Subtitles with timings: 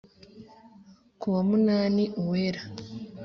[1.19, 2.61] kuwa munani uwera